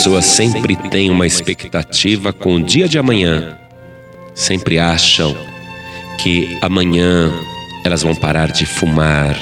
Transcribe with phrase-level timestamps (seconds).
[0.00, 3.58] pessoas sempre têm uma expectativa com o dia de amanhã.
[4.34, 5.36] Sempre acham
[6.16, 7.30] que amanhã
[7.84, 9.36] elas vão parar de fumar,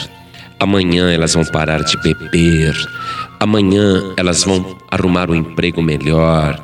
[0.58, 2.74] amanhã elas vão parar de beber,
[3.38, 6.60] amanhã elas vão arrumar um emprego melhor,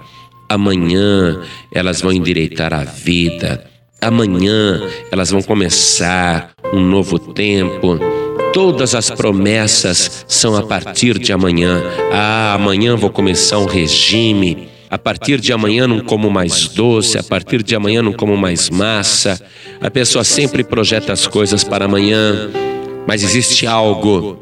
[0.49, 1.41] amanhã
[1.71, 3.65] elas vão endireitar a vida,
[4.03, 4.83] amanhã
[5.13, 8.01] elas vão começar um novo tempo.
[8.55, 11.83] Todas as promessas são a partir de amanhã.
[12.13, 14.69] Ah, amanhã vou começar um regime.
[14.89, 18.71] A partir de amanhã não como mais doce, a partir de amanhã não como mais
[18.71, 19.45] massa.
[19.81, 22.49] A pessoa sempre projeta as coisas para amanhã,
[23.09, 24.39] mas existe algo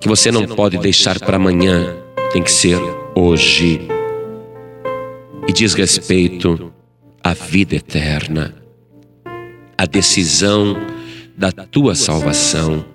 [0.00, 1.94] que você não pode deixar para amanhã,
[2.32, 2.80] tem que ser
[3.14, 3.80] hoje.
[5.46, 6.72] E diz respeito
[7.22, 8.56] à vida eterna,
[9.78, 10.76] a decisão
[11.38, 12.91] da tua salvação.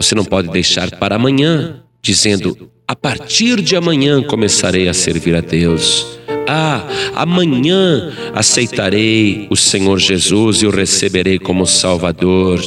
[0.00, 5.42] Você não pode deixar para amanhã, dizendo: a partir de amanhã começarei a servir a
[5.42, 6.18] Deus.
[6.48, 6.82] Ah,
[7.14, 12.60] amanhã aceitarei o Senhor Jesus e o receberei como Salvador.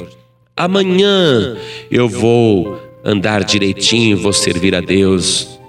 [0.55, 1.57] Amanhã
[1.89, 5.59] eu vou andar direitinho, vou servir a Deus,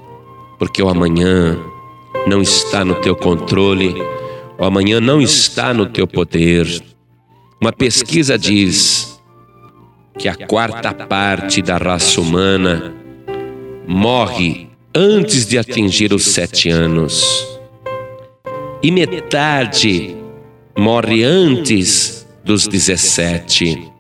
[0.59, 1.59] porque o amanhã
[2.27, 3.95] não está no teu controle,
[4.59, 6.69] o amanhã não está no teu poder.
[7.59, 9.14] Uma pesquisa diz
[10.19, 12.95] que a quarta parte da raça humana
[13.87, 17.47] morre antes de atingir os sete anos,
[18.83, 20.15] e metade
[20.77, 23.91] morre antes dos dezessete.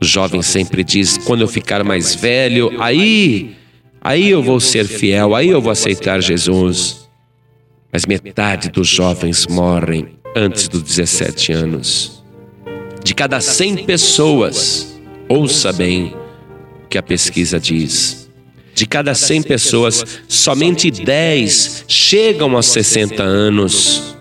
[0.00, 3.54] O jovem sempre diz: quando eu ficar mais velho, aí,
[4.00, 7.08] aí eu vou ser fiel, aí eu vou aceitar Jesus.
[7.92, 12.24] Mas metade dos jovens morrem antes dos 17 anos.
[13.04, 14.93] De cada 100 pessoas,
[15.28, 16.14] Ouça bem
[16.84, 18.28] o que a pesquisa diz.
[18.74, 24.16] De cada 100 pessoas, somente 10 chegam aos 60 anos.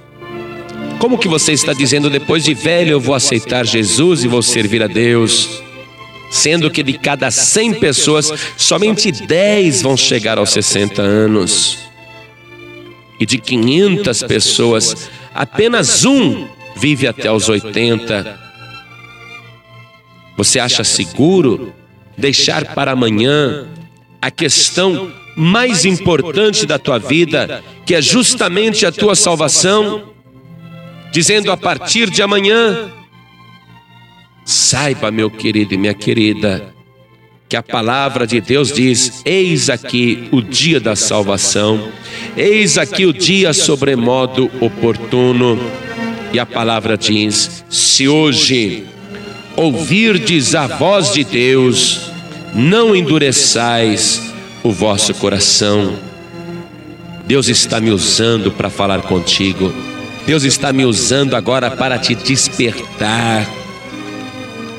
[0.99, 4.81] Como que você está dizendo depois de velho eu vou aceitar Jesus e vou servir
[4.81, 5.61] a Deus?
[6.31, 11.79] Sendo que de cada 100 pessoas, somente 10 vão chegar aos 60 anos.
[13.19, 18.42] E de 500 pessoas, apenas um vive até os 80
[20.37, 21.73] você acha seguro
[22.17, 23.67] deixar para amanhã
[24.21, 30.13] a questão mais importante da tua vida, que é justamente a tua salvação,
[31.11, 32.91] dizendo a partir de amanhã,
[34.45, 36.73] saiba, meu querido e minha querida,
[37.49, 41.91] que a palavra de Deus diz: Eis aqui o dia da salvação,
[42.35, 45.59] eis aqui o dia sobremodo oportuno.
[46.31, 48.85] E a palavra diz: se hoje
[49.55, 52.11] ouvirdes a voz de Deus,
[52.53, 54.33] não endureçais
[54.63, 55.95] o vosso coração.
[57.25, 59.73] Deus está me usando para falar contigo.
[60.25, 63.49] Deus está me usando agora para te despertar.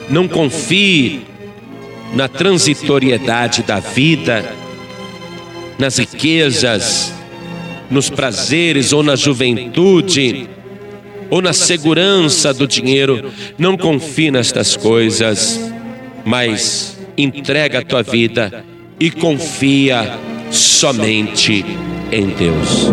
[0.09, 1.23] Não confie
[2.15, 4.55] na transitoriedade da vida,
[5.79, 7.13] nas riquezas,
[7.91, 10.49] nos prazeres ou na juventude
[11.35, 13.33] ou na segurança do dinheiro.
[13.59, 15.61] Não confie nestas coisas,
[16.25, 18.65] mas entrega a tua vida
[19.01, 20.17] e confia
[20.53, 21.65] somente
[22.13, 22.93] em Deus.